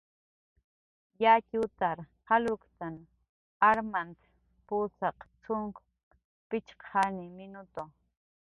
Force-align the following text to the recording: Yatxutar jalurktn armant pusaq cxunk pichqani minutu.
Yatxutar 1.23 1.97
jalurktn 2.29 2.93
armant 3.69 4.19
pusaq 4.67 5.17
cxunk 5.41 5.75
pichqani 6.49 7.25
minutu. 7.37 7.83